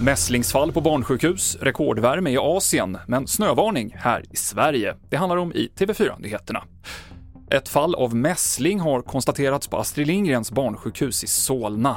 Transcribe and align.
Mässlingsfall 0.00 0.72
på 0.72 0.80
barnsjukhus, 0.80 1.56
rekordvärme 1.60 2.30
i 2.30 2.38
Asien, 2.38 2.98
men 3.06 3.26
snövarning 3.26 3.96
här 3.98 4.24
i 4.30 4.36
Sverige. 4.36 4.94
Det 5.10 5.16
handlar 5.16 5.36
om 5.36 5.52
i 5.52 5.70
TV4-nyheterna. 5.78 6.62
Ett 7.50 7.68
fall 7.68 7.94
av 7.94 8.16
mässling 8.16 8.80
har 8.80 9.02
konstaterats 9.02 9.68
på 9.68 9.76
Astrid 9.76 10.06
Lindgrens 10.06 10.52
barnsjukhus 10.52 11.24
i 11.24 11.26
Solna. 11.26 11.96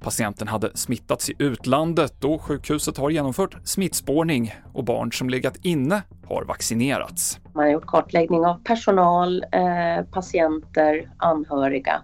Patienten 0.00 0.48
hade 0.48 0.76
smittats 0.76 1.30
i 1.30 1.34
utlandet 1.38 2.24
och 2.24 2.42
sjukhuset 2.42 2.98
har 2.98 3.10
genomfört 3.10 3.56
smittspårning 3.64 4.54
och 4.72 4.84
barn 4.84 5.12
som 5.12 5.30
legat 5.30 5.56
inne 5.62 6.02
har 6.28 6.44
vaccinerats. 6.44 7.40
Man 7.54 7.64
har 7.64 7.70
gjort 7.70 7.86
kartläggning 7.86 8.44
av 8.44 8.64
personal, 8.64 9.44
eh, 9.52 10.04
patienter, 10.10 11.10
anhöriga 11.16 12.02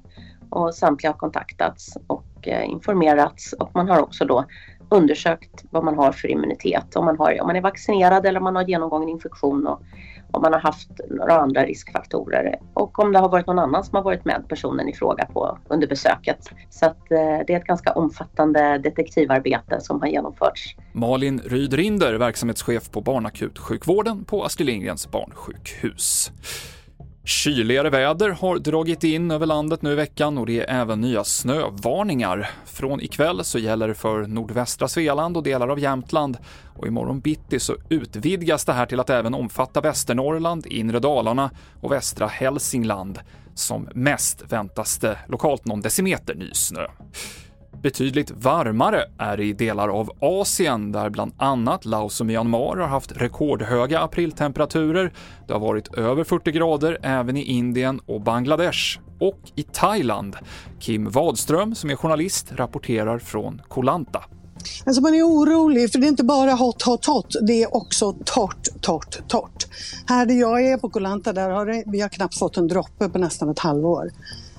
och 0.51 0.75
samtliga 0.75 1.13
har 1.13 1.19
kontaktats 1.19 1.97
och 2.07 2.49
eh, 2.49 2.71
informerats 2.71 3.53
och 3.53 3.71
man 3.75 3.89
har 3.89 4.03
också 4.03 4.25
då 4.25 4.45
undersökt 4.89 5.65
vad 5.71 5.85
man 5.85 5.95
har 5.95 6.13
för 6.13 6.29
immunitet, 6.29 6.97
om 6.97 7.05
man, 7.05 7.19
har, 7.19 7.41
om 7.41 7.47
man 7.47 7.57
är 7.57 7.61
vaccinerad 7.61 8.27
eller 8.27 8.41
om 8.41 8.45
man 8.45 8.57
har 8.57 8.63
genomgången 8.63 9.09
infektion 9.09 9.67
och 9.67 9.83
om 10.31 10.43
man 10.43 10.53
har 10.53 10.61
haft 10.61 10.91
några 11.11 11.35
andra 11.41 11.65
riskfaktorer 11.65 12.59
och 12.75 12.99
om 12.99 13.13
det 13.13 13.19
har 13.19 13.29
varit 13.29 13.47
någon 13.47 13.59
annan 13.59 13.85
som 13.85 13.97
har 13.97 14.03
varit 14.03 14.25
med 14.25 14.45
personen 14.49 14.89
i 14.89 14.93
fråga 14.93 15.27
på 15.27 15.59
under 15.69 15.87
besöket. 15.87 16.51
Så 16.71 16.87
att, 16.87 17.11
eh, 17.11 17.19
det 17.47 17.53
är 17.53 17.57
ett 17.57 17.65
ganska 17.65 17.93
omfattande 17.93 18.79
detektivarbete 18.79 19.81
som 19.81 20.01
har 20.01 20.09
genomförts. 20.09 20.77
Malin 20.93 21.41
Rydrinder, 21.45 22.15
verksamhetschef 22.15 22.91
på 22.91 23.01
barnakutsjukvården 23.01 24.25
på 24.25 24.45
Astrid 24.45 24.67
Lindgrens 24.67 25.11
barnsjukhus. 25.11 26.31
Kyligare 27.29 27.91
väder 27.91 28.31
har 28.31 28.59
dragit 28.59 29.05
in 29.05 29.31
över 29.31 29.47
landet 29.47 29.83
nu 29.83 29.93
i 29.93 29.95
veckan 29.95 30.39
och 30.39 30.47
det 30.47 30.61
är 30.61 30.81
även 30.81 31.01
nya 31.01 31.25
snövarningar. 31.25 32.51
Från 32.65 33.01
ikväll 33.01 33.45
så 33.45 33.59
gäller 33.59 33.89
det 33.89 33.95
för 33.95 34.27
nordvästra 34.27 34.89
Svealand 34.89 35.37
och 35.37 35.43
delar 35.43 35.69
av 35.69 35.79
Jämtland 35.79 36.39
och 36.77 36.87
imorgon 36.87 37.21
bitti 37.21 37.61
så 37.61 37.77
utvidgas 37.89 38.65
det 38.65 38.73
här 38.73 38.87
till 38.87 39.01
att 39.01 39.11
även 39.11 39.35
omfatta 39.35 39.81
Västernorrland, 39.81 40.67
inre 40.67 40.99
Dalarna 40.99 41.51
och 41.81 41.93
västra 41.93 42.27
Hälsingland. 42.27 43.19
Som 43.55 43.89
mest 43.95 44.53
väntas 44.53 44.99
det 44.99 45.19
lokalt 45.29 45.65
någon 45.65 45.81
decimeter 45.81 46.35
ny 46.35 46.51
snö. 46.53 46.87
Betydligt 47.83 48.31
varmare 48.31 49.05
är 49.19 49.37
det 49.37 49.45
i 49.45 49.53
delar 49.53 49.89
av 49.89 50.11
Asien 50.21 50.93
där 50.93 51.11
bland 51.11 51.33
annat 51.37 51.85
Laos 51.85 52.21
och 52.21 52.27
Myanmar 52.27 52.77
har 52.77 52.89
haft 52.89 53.13
rekordhöga 53.13 54.01
apriltemperaturer. 54.01 55.13
Det 55.47 55.53
har 55.53 55.61
varit 55.61 55.95
över 55.95 56.25
40 56.25 56.53
grader 56.53 56.99
även 57.03 57.37
i 57.37 57.43
Indien 57.43 58.01
och 58.07 58.21
Bangladesh 58.21 58.99
och 59.21 59.41
i 59.55 59.63
Thailand. 59.63 60.37
Kim 60.81 61.11
Wadström, 61.11 61.75
som 61.75 61.91
är 61.91 61.97
journalist, 61.97 62.53
rapporterar 62.53 63.19
från 63.19 63.63
Koh 63.69 63.85
Lanta. 63.85 64.25
Alltså 64.87 65.03
man 65.03 65.15
är 65.15 65.23
orolig 65.23 65.93
för 65.93 65.99
det 65.99 66.07
är 66.07 66.09
inte 66.09 66.25
bara 66.25 66.53
hot, 66.53 66.83
hot, 66.83 67.07
hot. 67.07 67.35
Det 67.47 67.63
är 67.63 67.77
också 67.77 68.13
torrt, 68.25 68.69
torrt, 68.81 69.29
torrt. 69.29 69.67
Här 70.07 70.27
där 70.27 70.35
jag 70.35 70.67
är 70.67 70.79
på 70.79 70.91
Koh 70.91 71.03
Lanta, 71.03 71.33
där 71.33 71.51
har 71.51 71.67
det, 71.67 71.85
vi 71.87 72.01
har 72.01 72.09
knappt 72.09 72.39
fått 72.39 72.57
en 72.57 72.69
droppe 72.69 73.09
på 73.09 73.19
nästan 73.19 73.51
ett 73.51 73.59
halvår. 73.59 74.11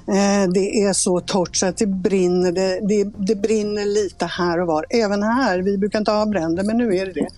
Eh, 0.08 0.50
det 0.54 0.84
är 0.84 0.94
så 0.94 1.20
torrt 1.20 1.56
så 1.56 1.66
att 1.66 1.78
det 1.78 1.88
brinner, 1.88 2.52
det, 2.52 2.80
det, 2.88 3.12
det, 3.18 3.36
brinner 3.36 3.86
lite 3.86 4.26
här 4.26 4.60
och 4.60 4.68
var. 4.68 4.86
Även 4.90 5.24
här, 5.24 5.60
vi 5.60 5.78
brukar 5.78 6.00
inte 6.00 6.12
ha 6.12 6.26
bränder 6.26 6.64
men 6.64 6.78
nu 6.78 6.98
är 6.98 7.06
det 7.06 7.12
det. 7.12 7.30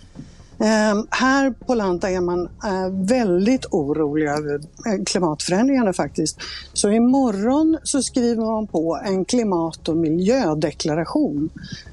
Eh, 0.66 1.03
här 1.09 1.52
på 1.66 1.73
Lanta 1.73 2.09
är 2.09 2.22
man 2.22 2.50
eh, 2.66 2.90
väldigt 2.90 3.66
orolig 3.66 4.25
över 4.25 4.62
klimatförändringarna 5.06 5.94
faktiskt. 5.94 6.38
Så 6.73 6.90
imorgon 6.90 7.78
så 7.84 8.03
skriver 8.03 8.45
man 8.45 8.67
på 8.67 9.00
en 9.06 9.25
klimat 9.25 9.90
och 9.90 9.97
miljödeklaration 9.97 11.50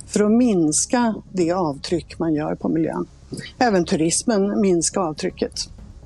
för 0.07 0.25
att 0.25 0.33
minska 0.33 1.15
det 1.33 1.53
avtryck 1.53 2.19
man 2.19 2.35
gör 2.35 2.55
på 2.55 2.69
miljön. 2.69 3.07
Även 3.59 3.85
turismen 3.85 4.61
minskar 4.61 5.01
avtrycket 5.01 5.69